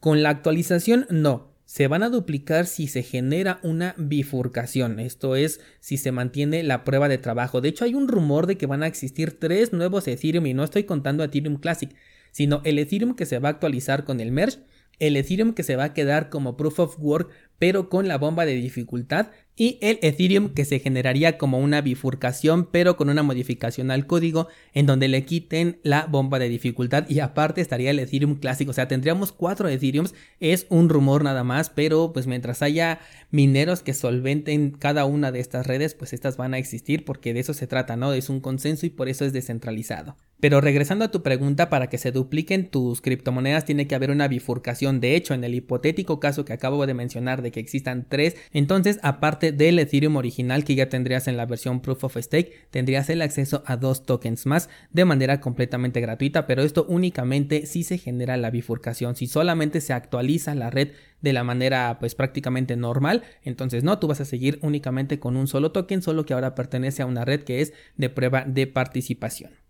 Con 0.01 0.23
la 0.23 0.29
actualización 0.29 1.07
no 1.09 1.54
se 1.65 1.89
van 1.89 2.03
a 2.03 2.11
duplicar 2.11 2.67
si 2.67 2.87
se 2.87 3.03
genera 3.03 3.59
una 3.63 3.95
bifurcación, 3.97 5.01
esto 5.01 5.35
es, 5.37 5.61
si 5.81 5.97
se 5.97 6.13
mantiene 6.13 6.63
la 6.63 6.85
prueba 6.85 7.09
de 7.09 7.19
trabajo. 7.19 7.61
De 7.61 7.69
hecho, 7.69 7.85
hay 7.85 7.95
un 7.95 8.09
rumor 8.09 8.47
de 8.47 8.57
que 8.57 8.67
van 8.67 8.83
a 8.83 8.87
existir 8.87 9.39
tres 9.39 9.73
nuevos 9.73 10.07
Ethereum 10.07 10.47
y 10.47 10.55
no 10.55 10.65
estoy 10.65 10.85
contando 10.85 11.25
Ethereum 11.25 11.57
Classic, 11.57 11.95
sino 12.33 12.61
el 12.65 12.79
Ethereum 12.79 13.15
que 13.15 13.27
se 13.27 13.39
va 13.39 13.49
a 13.49 13.53
actualizar 13.53 14.05
con 14.05 14.21
el 14.21 14.31
merge, 14.31 14.61
el 14.99 15.17
Ethereum 15.17 15.55
que 15.55 15.63
se 15.63 15.77
va 15.77 15.85
a 15.85 15.95
quedar 15.95 16.31
como 16.31 16.57
proof 16.57 16.79
of 16.81 16.97
work 16.99 17.31
pero 17.59 17.89
con 17.89 18.09
la 18.09 18.19
bomba 18.19 18.45
de 18.47 18.55
dificultad 18.55 19.29
y 19.57 19.79
el 19.81 20.01
Ethereum 20.03 20.49
que 20.49 20.65
se 20.65 20.81
generaría 20.81 21.39
como 21.39 21.61
una 21.61 21.81
bifurcación 21.81 22.69
pero 22.71 22.97
con 22.97 23.09
una 23.09 23.23
modificación 23.23 23.91
al 23.91 24.07
código 24.07 24.49
en 24.73 24.87
donde 24.87 25.07
le 25.07 25.25
quiten 25.25 25.79
la 25.83 26.07
bomba 26.07 26.39
de 26.39 26.49
dificultad 26.49 27.09
y 27.09 27.21
aparte 27.21 27.61
estaría 27.61 27.91
el 27.91 28.01
Ethereum 28.01 28.35
clásico, 28.35 28.73
o 28.73 28.75
sea 28.75 28.89
tendríamos 28.89 29.33
cuatro 29.33 29.69
Ethereums, 29.69 30.15
es 30.41 30.67
un 30.71 30.89
rumor 30.89 31.23
nada 31.23 31.45
más 31.45 31.71
pero 31.71 32.13
pues 32.13 32.27
mientras 32.27 32.63
haya 32.63 33.01
mineros 33.31 33.83
que 33.83 33.95
solventen 33.95 34.73
cada 34.73 35.05
una 35.05 35.31
de 35.31 35.41
estas 35.41 35.67
redes 35.67 35.95
pues 35.95 36.13
estas 36.13 36.37
van 36.37 36.55
a 36.55 36.59
existir 36.59 37.05
porque 37.05 37.33
de 37.33 37.41
eso 37.41 37.55
se 37.55 37.67
trata, 37.67 37.97
¿no? 37.97 38.13
Es 38.13 38.29
un 38.29 38.41
consenso 38.41 38.87
y 38.87 38.91
por 38.91 39.09
eso 39.09 39.25
es 39.25 39.33
descentralizado. 39.33 40.17
Pero 40.41 40.61
regresando 40.61 41.07
a 41.07 41.11
tu 41.11 41.23
pregunta, 41.23 41.71
para 41.71 41.89
que 41.89 41.97
se 41.97 42.13
dupliquen 42.13 42.69
tus 42.69 43.01
criptomonedas 43.01 43.65
tiene 43.65 43.87
que 43.87 43.95
haber 43.95 44.11
una 44.11 44.29
bifurcación. 44.29 45.01
De 45.01 45.17
hecho, 45.17 45.33
en 45.33 45.43
el 45.43 45.55
hipotético 45.55 46.21
caso 46.21 46.45
que 46.45 46.53
acabo 46.53 46.87
de 46.87 46.93
mencionar 46.93 47.41
de 47.45 47.53
que 47.53 47.61
existan 47.61 48.07
tres, 48.09 48.35
entonces 48.53 48.99
aparte 49.03 49.53
del 49.53 49.79
Ethereum 49.79 50.17
original 50.17 50.65
que 50.65 50.75
ya 50.75 50.89
tendrías 50.89 51.29
en 51.29 51.37
la 51.37 51.47
versión 51.47 51.81
Proof 51.81 52.03
of 52.03 52.17
Stake, 52.17 52.67
tendrías 52.71 53.09
el 53.11 53.23
acceso 53.23 53.63
a 53.67 53.77
dos 53.77 54.05
tokens 54.05 54.47
más 54.47 54.69
de 54.91 55.05
manera 55.05 55.41
completamente 55.41 56.01
gratuita, 56.01 56.49
pero 56.49 56.63
esto 56.63 56.85
únicamente 56.89 57.67
si 57.67 57.85
se 57.85 57.99
genera 57.99 58.37
la 58.37 58.51
bifurcación, 58.51 59.15
si 59.15 59.29
solamente 59.29 59.81
se 59.81 59.93
actualiza 59.93 60.57
la 60.57 60.71
red 60.71 60.89
de 61.21 61.33
la 61.33 61.45
manera 61.45 61.99
pues 62.01 62.15
prácticamente 62.15 62.77
normal, 62.77 63.23
entonces 63.43 63.85
no, 63.85 63.99
tú 63.99 64.09
vas 64.09 64.21
a 64.21 64.25
seguir 64.25 64.59
únicamente 64.63 65.19
con 65.19 65.37
un 65.37 65.47
solo 65.47 65.71
token, 65.71 66.03
solo 66.03 66.27
que 66.27 66.35
ahora 66.35 66.55
pertenece 66.55 67.03
a 67.03 67.07
una 67.07 67.25
red 67.25 67.45
que 67.45 67.61
es 67.61 67.73
de 67.97 68.11
prueba 68.11 68.45
de 68.45 68.67
participación. 68.67 69.64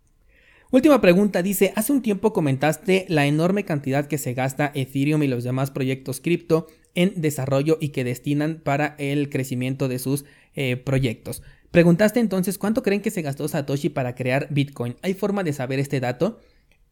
Última 0.75 0.99
pregunta 0.99 1.41
dice, 1.41 1.71
hace 1.77 1.93
un 1.93 2.01
tiempo 2.01 2.33
comentaste 2.33 3.05
la 3.07 3.25
enorme 3.25 3.63
cantidad 3.63 4.07
que 4.07 4.17
se 4.17 4.33
gasta 4.33 4.73
Ethereum 4.75 5.23
y 5.23 5.27
los 5.27 5.45
demás 5.45 5.71
proyectos 5.71 6.19
cripto 6.19 6.67
en 6.95 7.13
desarrollo 7.15 7.77
y 7.79 7.89
que 7.93 8.03
destinan 8.03 8.59
para 8.61 8.93
el 8.99 9.29
crecimiento 9.29 9.87
de 9.87 9.99
sus 9.99 10.25
eh, 10.53 10.75
proyectos. 10.75 11.43
Preguntaste 11.71 12.19
entonces 12.19 12.57
cuánto 12.57 12.83
creen 12.83 13.01
que 13.01 13.09
se 13.09 13.21
gastó 13.21 13.47
Satoshi 13.47 13.87
para 13.87 14.15
crear 14.15 14.49
Bitcoin. 14.49 14.97
¿Hay 15.01 15.13
forma 15.13 15.45
de 15.45 15.53
saber 15.53 15.79
este 15.79 16.01
dato? 16.01 16.41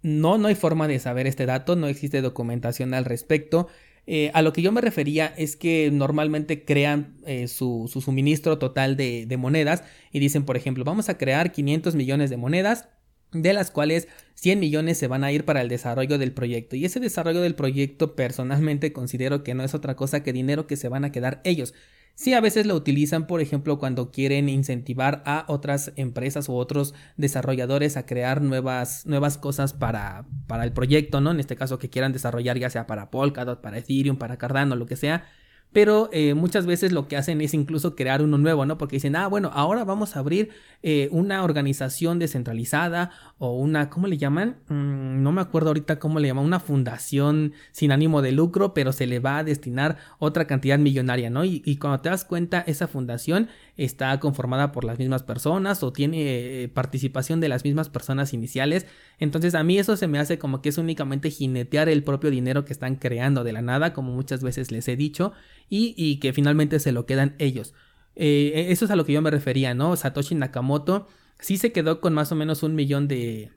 No, 0.02 0.38
no 0.38 0.48
hay 0.48 0.56
forma 0.56 0.88
de 0.88 1.00
saber 1.00 1.28
este 1.28 1.46
dato, 1.46 1.76
no 1.76 1.88
existe 1.88 2.22
documentación 2.22 2.94
al 2.94 3.04
respecto. 3.04 3.68
Eh, 4.08 4.32
a 4.34 4.42
lo 4.44 4.54
que 4.54 4.62
yo 4.62 4.72
me 4.72 4.80
refería 4.80 5.34
es 5.36 5.58
que 5.58 5.90
normalmente 5.92 6.64
crean 6.64 7.18
eh, 7.26 7.50
su, 7.50 7.92
suministro 8.02 8.60
total 8.60 8.96
de, 8.96 9.26
de, 9.26 9.36
monedas 9.36 9.84
y 10.14 10.20
dicen, 10.20 10.46
por 10.46 10.56
ejemplo, 10.56 10.86
vamos 10.86 11.10
a 11.10 11.18
crear 11.18 11.52
500 11.52 11.96
millones 11.96 12.30
de 12.30 12.38
monedas 12.38 12.88
de 13.34 13.54
las 13.54 13.72
cuales 13.72 14.08
100 14.36 14.60
millones 14.60 14.98
se 14.98 15.08
van 15.08 15.24
a 15.24 15.32
ir 15.32 15.46
para 15.46 15.62
el 15.62 15.70
desarrollo 15.70 16.18
del 16.18 16.34
proyecto. 16.34 16.76
Y 16.76 16.86
ese 16.86 17.00
desarrollo 17.00 17.42
del 17.42 17.56
proyecto 17.56 18.16
personalmente 18.16 18.94
considero 18.94 19.44
que 19.44 19.54
no 19.54 19.64
es 19.64 19.74
otra 19.74 19.96
cosa 19.96 20.24
que 20.24 20.34
dinero 20.34 20.68
que 20.68 20.78
se 20.78 20.90
van 20.90 21.06
a 21.06 21.12
quedar 21.12 21.42
ellos. 21.44 21.74
Sí, 22.16 22.34
a 22.34 22.42
veces 22.42 22.68
lo 22.68 22.76
utilizan, 22.76 23.26
por 23.26 23.42
ejemplo, 23.42 23.80
cuando 23.80 24.12
quieren 24.12 24.48
incentivar 24.48 25.24
a 25.26 25.46
otras 25.48 25.94
empresas 25.96 26.48
u 26.48 26.54
otros 26.54 26.94
desarrolladores 27.18 27.98
a 27.98 28.06
crear 28.06 28.42
nuevas, 28.42 29.08
nuevas 29.08 29.40
cosas 29.40 29.74
para, 29.74 30.28
para 30.46 30.64
el 30.64 30.74
proyecto, 30.74 31.22
¿no? 31.22 31.32
En 31.32 31.40
este 31.40 31.56
caso 31.56 31.80
que 31.80 31.90
quieran 31.90 32.14
desarrollar 32.14 32.60
ya 32.60 32.70
sea 32.70 32.86
para 32.86 33.10
Polkadot, 33.10 33.62
para 33.62 33.80
Ethereum, 33.80 34.18
para 34.18 34.38
Cardano, 34.38 34.76
lo 34.76 34.86
que 34.86 34.96
sea 34.96 35.26
pero 35.74 36.10
eh, 36.14 36.36
muchas 36.36 36.66
veces 36.66 36.92
lo 36.92 37.08
que 37.08 37.18
hacen 37.18 37.42
es 37.42 37.54
incluso 37.54 37.96
crear 37.96 38.22
uno 38.22 38.38
nuevo, 38.38 38.66
¿no? 38.66 38.78
Porque 38.78 38.98
dicen, 38.98 39.16
ah, 39.16 39.28
bueno, 39.28 39.50
ahora 39.54 39.84
vamos 39.84 40.16
a 40.16 40.20
abrir 40.20 40.50
eh, 40.84 41.10
una 41.12 41.44
organización 41.44 42.20
descentralizada 42.20 43.12
o 43.40 43.58
una, 43.58 43.90
¿cómo 43.90 44.08
le 44.08 44.18
llaman? 44.18 44.58
Mm, 44.70 45.24
no 45.24 45.32
me 45.32 45.42
acuerdo 45.42 45.70
ahorita 45.70 46.00
cómo 46.00 46.20
le 46.20 46.28
llaman, 46.28 46.46
una 46.46 46.60
fundación 46.60 47.54
sin 47.72 47.92
ánimo 47.92 48.22
de 48.22 48.32
lucro, 48.32 48.74
pero 48.74 48.94
se 48.94 49.08
le 49.08 49.20
va 49.20 49.40
a 49.40 49.44
destinar 49.44 49.98
otra 50.20 50.46
cantidad 50.46 50.78
millonaria, 50.78 51.30
¿no? 51.30 51.44
Y, 51.44 51.64
y 51.66 51.78
cuando 51.78 52.02
te 52.02 52.10
das 52.10 52.24
cuenta, 52.24 52.64
esa 52.68 52.88
fundación 52.88 53.50
está 53.78 54.20
conformada 54.20 54.72
por 54.72 54.84
las 54.84 55.00
mismas 55.00 55.24
personas 55.24 55.82
o 55.84 55.92
tiene 55.92 56.64
eh, 56.64 56.68
participación 56.68 57.40
de 57.40 57.50
las 57.50 57.64
mismas 57.64 57.90
personas 57.90 58.34
iniciales. 58.34 58.86
Entonces 59.20 59.56
a 59.56 59.64
mí 59.64 59.78
eso 59.78 59.98
se 59.98 60.08
me 60.08 60.20
hace 60.20 60.38
como 60.38 60.62
que 60.62 60.70
es 60.70 60.78
únicamente 60.78 61.32
jinetear 61.32 61.90
el 61.90 62.04
propio 62.04 62.30
dinero 62.30 62.66
que 62.66 62.74
están 62.74 62.96
creando 62.96 63.44
de 63.44 63.54
la 63.54 63.62
nada, 63.62 63.94
como 63.94 64.12
muchas 64.12 64.44
veces 64.44 64.72
les 64.72 64.88
he 64.88 64.96
dicho, 64.96 65.34
y, 65.70 66.20
que 66.20 66.34
finalmente 66.34 66.80
se 66.80 66.92
lo 66.92 67.06
quedan 67.06 67.36
ellos. 67.40 67.74
Eh, 68.16 68.52
e, 68.56 68.72
eso 68.72 68.86
es 68.86 68.92
a 68.92 68.96
lo 68.96 69.06
que 69.06 69.14
yo 69.14 69.22
me 69.22 69.32
refería, 69.32 69.74
¿no? 69.74 69.96
Satoshi 69.96 70.36
Nakamoto 70.36 71.08
sí 71.40 71.58
se 71.58 71.72
quedó 71.72 72.00
con 72.00 72.14
más 72.14 72.32
o 72.32 72.36
menos 72.36 72.64
un 72.64 72.76
millón 72.76 73.08
de, 73.08 73.52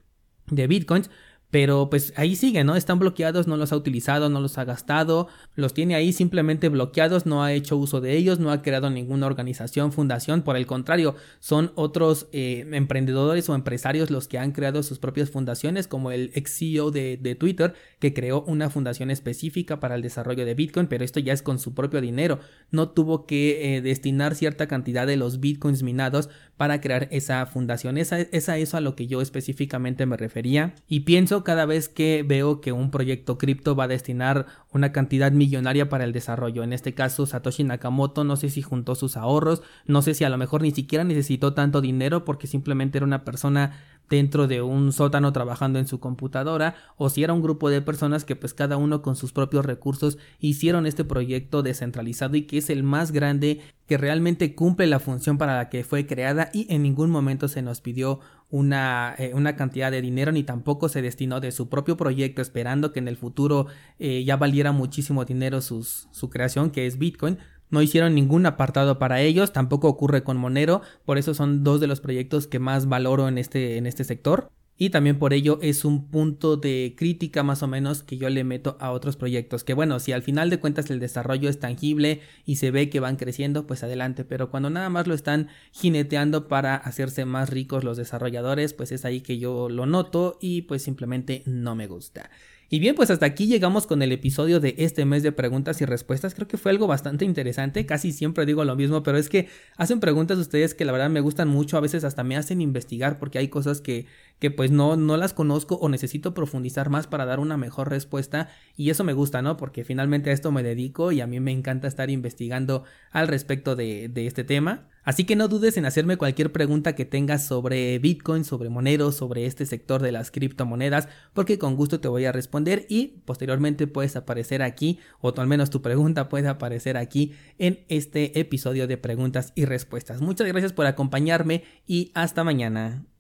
de 0.50 0.66
bitcoins, 0.66 1.10
pero 1.56 1.88
pues 1.88 2.12
ahí 2.16 2.36
sigue, 2.36 2.64
¿no? 2.64 2.76
Están 2.76 2.98
bloqueados, 2.98 3.46
no 3.46 3.56
los 3.56 3.72
ha 3.72 3.76
utilizado, 3.76 4.28
no 4.28 4.42
los 4.42 4.58
ha 4.58 4.66
gastado, 4.66 5.26
los 5.54 5.72
tiene 5.72 5.94
ahí 5.94 6.12
simplemente 6.12 6.68
bloqueados, 6.68 7.24
no 7.24 7.42
ha 7.42 7.54
hecho 7.54 7.78
uso 7.78 8.02
de 8.02 8.14
ellos, 8.14 8.38
no 8.38 8.50
ha 8.50 8.60
creado 8.60 8.90
ninguna 8.90 9.24
organización, 9.24 9.90
fundación, 9.90 10.42
por 10.42 10.58
el 10.58 10.66
contrario, 10.66 11.14
son 11.40 11.72
otros 11.74 12.28
eh, 12.32 12.68
emprendedores 12.72 13.48
o 13.48 13.54
empresarios 13.54 14.10
los 14.10 14.28
que 14.28 14.38
han 14.38 14.52
creado 14.52 14.82
sus 14.82 14.98
propias 14.98 15.30
fundaciones, 15.30 15.88
como 15.88 16.10
el 16.10 16.30
ex 16.34 16.58
CEO 16.58 16.90
de, 16.90 17.36
Twitter, 17.40 17.72
que 18.00 18.12
creó 18.12 18.42
una 18.42 18.68
fundación 18.68 19.10
específica 19.10 19.80
para 19.80 19.94
el 19.94 20.02
desarrollo 20.02 20.44
de 20.44 20.52
Bitcoin, 20.52 20.88
pero 20.88 21.06
esto 21.06 21.20
ya 21.20 21.32
es 21.32 21.40
con 21.40 21.58
su 21.58 21.72
propio 21.72 22.02
dinero, 22.02 22.38
no 22.70 22.90
tuvo 22.90 23.24
que 23.24 23.76
eh, 23.76 23.80
destinar 23.80 24.34
cierta 24.34 24.68
cantidad 24.68 25.06
de 25.06 25.16
los 25.16 25.40
Bitcoins 25.40 25.82
minados 25.82 26.28
para 26.58 26.82
crear 26.82 27.08
esa 27.12 27.46
fundación, 27.46 27.96
esa 27.96 28.20
es 28.20 28.50
a 28.50 28.58
eso 28.58 28.76
a 28.76 28.82
lo 28.82 28.94
que 28.94 29.06
yo 29.06 29.22
específicamente 29.22 30.04
me 30.04 30.18
refería, 30.18 30.74
y 30.86 31.00
pienso 31.00 31.45
cada 31.46 31.64
vez 31.64 31.88
que 31.88 32.24
veo 32.26 32.60
que 32.60 32.72
un 32.72 32.90
proyecto 32.90 33.38
cripto 33.38 33.76
va 33.76 33.84
a 33.84 33.88
destinar 33.88 34.46
una 34.72 34.90
cantidad 34.90 35.30
millonaria 35.30 35.88
para 35.88 36.02
el 36.02 36.12
desarrollo. 36.12 36.64
En 36.64 36.72
este 36.72 36.92
caso, 36.92 37.24
Satoshi 37.24 37.62
Nakamoto 37.62 38.24
no 38.24 38.34
sé 38.34 38.50
si 38.50 38.62
juntó 38.62 38.96
sus 38.96 39.16
ahorros, 39.16 39.62
no 39.86 40.02
sé 40.02 40.14
si 40.14 40.24
a 40.24 40.28
lo 40.28 40.38
mejor 40.38 40.62
ni 40.62 40.72
siquiera 40.72 41.04
necesitó 41.04 41.54
tanto 41.54 41.80
dinero 41.80 42.24
porque 42.24 42.48
simplemente 42.48 42.98
era 42.98 43.06
una 43.06 43.24
persona 43.24 43.78
dentro 44.08 44.46
de 44.46 44.62
un 44.62 44.92
sótano 44.92 45.32
trabajando 45.32 45.78
en 45.78 45.86
su 45.86 46.00
computadora 46.00 46.74
o 46.96 47.10
si 47.10 47.24
era 47.24 47.32
un 47.32 47.42
grupo 47.42 47.70
de 47.70 47.82
personas 47.82 48.24
que 48.24 48.36
pues 48.36 48.54
cada 48.54 48.76
uno 48.76 49.02
con 49.02 49.16
sus 49.16 49.32
propios 49.32 49.66
recursos 49.66 50.18
hicieron 50.38 50.86
este 50.86 51.04
proyecto 51.04 51.62
descentralizado 51.62 52.36
y 52.36 52.42
que 52.42 52.58
es 52.58 52.70
el 52.70 52.82
más 52.82 53.12
grande 53.12 53.60
que 53.86 53.98
realmente 53.98 54.54
cumple 54.54 54.86
la 54.86 54.98
función 54.98 55.38
para 55.38 55.56
la 55.56 55.68
que 55.68 55.84
fue 55.84 56.06
creada 56.06 56.50
y 56.52 56.72
en 56.72 56.82
ningún 56.82 57.10
momento 57.10 57.48
se 57.48 57.62
nos 57.62 57.80
pidió 57.80 58.20
una, 58.50 59.14
eh, 59.18 59.32
una 59.34 59.56
cantidad 59.56 59.90
de 59.90 60.02
dinero 60.02 60.32
ni 60.32 60.44
tampoco 60.44 60.88
se 60.88 61.02
destinó 61.02 61.40
de 61.40 61.52
su 61.52 61.68
propio 61.68 61.96
proyecto 61.96 62.42
esperando 62.42 62.92
que 62.92 63.00
en 63.00 63.08
el 63.08 63.16
futuro 63.16 63.66
eh, 63.98 64.24
ya 64.24 64.36
valiera 64.36 64.72
muchísimo 64.72 65.24
dinero 65.24 65.60
su 65.60 66.30
creación 66.30 66.70
que 66.70 66.86
es 66.86 66.98
Bitcoin 66.98 67.38
no 67.70 67.82
hicieron 67.82 68.14
ningún 68.14 68.46
apartado 68.46 68.98
para 68.98 69.20
ellos, 69.20 69.52
tampoco 69.52 69.88
ocurre 69.88 70.22
con 70.22 70.36
Monero, 70.36 70.82
por 71.04 71.18
eso 71.18 71.34
son 71.34 71.64
dos 71.64 71.80
de 71.80 71.86
los 71.86 72.00
proyectos 72.00 72.46
que 72.46 72.58
más 72.58 72.88
valoro 72.88 73.28
en 73.28 73.38
este, 73.38 73.76
en 73.76 73.86
este 73.86 74.04
sector. 74.04 74.50
y 74.78 74.90
también 74.90 75.18
por 75.18 75.32
ello 75.32 75.58
es 75.62 75.84
un 75.84 76.08
punto 76.08 76.56
de 76.56 76.94
crítica 76.98 77.42
más 77.42 77.62
o 77.62 77.66
menos 77.66 78.02
que 78.02 78.18
yo 78.18 78.28
le 78.28 78.44
meto 78.44 78.76
a 78.78 78.90
otros 78.90 79.16
proyectos. 79.16 79.64
Que 79.64 79.72
bueno, 79.74 79.98
si 80.00 80.12
al 80.12 80.22
final 80.22 80.50
de 80.50 80.60
cuentas 80.60 80.90
el 80.90 81.00
desarrollo 81.00 81.48
es 81.48 81.58
tangible 81.58 82.20
y 82.44 82.56
se 82.56 82.70
ve 82.70 82.90
que 82.90 83.00
van 83.00 83.16
creciendo, 83.16 83.66
pues 83.66 83.82
adelante. 83.82 84.24
Pero 84.24 84.50
cuando 84.50 84.68
nada 84.68 84.90
más 84.90 85.06
lo 85.06 85.14
están 85.14 85.48
jineteando 85.72 86.46
para 86.46 86.76
hacerse 86.76 87.24
más 87.24 87.48
ricos 87.48 87.84
los 87.84 87.96
desarrolladores, 87.96 88.74
pues 88.74 88.92
es 88.92 89.06
ahí 89.06 89.22
que 89.22 89.38
yo 89.38 89.70
lo 89.70 89.86
noto 89.86 90.36
y 90.40 90.62
pues 90.62 90.82
simplemente 90.82 91.42
no 91.46 91.74
me 91.74 91.86
gusta. 91.86 92.30
Y 92.68 92.80
bien, 92.80 92.96
pues 92.96 93.10
hasta 93.10 93.26
aquí 93.26 93.46
llegamos 93.46 93.86
con 93.86 94.02
el 94.02 94.10
episodio 94.10 94.58
de 94.58 94.74
este 94.78 95.04
mes 95.04 95.22
de 95.22 95.30
preguntas 95.30 95.80
y 95.80 95.84
respuestas. 95.84 96.34
Creo 96.34 96.48
que 96.48 96.56
fue 96.56 96.72
algo 96.72 96.88
bastante 96.88 97.24
interesante. 97.24 97.86
Casi 97.86 98.10
siempre 98.10 98.44
digo 98.44 98.64
lo 98.64 98.74
mismo, 98.74 99.04
pero 99.04 99.18
es 99.18 99.28
que 99.28 99.48
hacen 99.76 100.00
preguntas 100.00 100.36
ustedes 100.38 100.74
que 100.74 100.84
la 100.84 100.90
verdad 100.90 101.08
me 101.08 101.20
gustan 101.20 101.46
mucho. 101.46 101.76
A 101.76 101.80
veces 101.80 102.02
hasta 102.02 102.24
me 102.24 102.36
hacen 102.36 102.60
investigar 102.60 103.20
porque 103.20 103.38
hay 103.38 103.48
cosas 103.48 103.80
que, 103.80 104.06
que 104.38 104.50
pues 104.50 104.70
no, 104.70 104.96
no 104.96 105.16
las 105.16 105.32
conozco 105.32 105.76
o 105.76 105.88
necesito 105.88 106.34
profundizar 106.34 106.90
más 106.90 107.06
para 107.06 107.24
dar 107.24 107.40
una 107.40 107.56
mejor 107.56 107.90
respuesta. 107.90 108.48
Y 108.76 108.90
eso 108.90 109.04
me 109.04 109.12
gusta, 109.12 109.42
¿no? 109.42 109.56
Porque 109.56 109.84
finalmente 109.84 110.30
a 110.30 110.32
esto 110.32 110.52
me 110.52 110.62
dedico 110.62 111.12
y 111.12 111.20
a 111.20 111.26
mí 111.26 111.40
me 111.40 111.52
encanta 111.52 111.88
estar 111.88 112.10
investigando 112.10 112.84
al 113.10 113.28
respecto 113.28 113.76
de, 113.76 114.08
de 114.08 114.26
este 114.26 114.44
tema. 114.44 114.88
Así 115.06 115.22
que 115.22 115.36
no 115.36 115.46
dudes 115.46 115.76
en 115.76 115.86
hacerme 115.86 116.16
cualquier 116.16 116.50
pregunta 116.50 116.96
que 116.96 117.04
tengas 117.04 117.46
sobre 117.46 117.96
Bitcoin, 118.00 118.44
sobre 118.44 118.70
Monero, 118.70 119.12
sobre 119.12 119.46
este 119.46 119.64
sector 119.64 120.02
de 120.02 120.10
las 120.10 120.32
criptomonedas, 120.32 121.08
porque 121.32 121.58
con 121.58 121.76
gusto 121.76 122.00
te 122.00 122.08
voy 122.08 122.24
a 122.24 122.32
responder 122.32 122.86
y 122.88 123.22
posteriormente 123.24 123.86
puedes 123.86 124.16
aparecer 124.16 124.62
aquí, 124.62 124.98
o 125.20 125.32
al 125.36 125.46
menos 125.46 125.70
tu 125.70 125.80
pregunta 125.80 126.28
puede 126.28 126.48
aparecer 126.48 126.96
aquí 126.96 127.34
en 127.58 127.84
este 127.88 128.40
episodio 128.40 128.88
de 128.88 128.96
preguntas 128.96 129.52
y 129.54 129.64
respuestas. 129.64 130.20
Muchas 130.20 130.48
gracias 130.48 130.72
por 130.72 130.86
acompañarme 130.86 131.62
y 131.86 132.10
hasta 132.14 132.42
mañana. 132.42 133.06